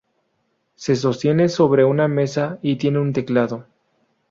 [0.73, 3.67] Se sostiene sobre una mesa y tiene un teclado.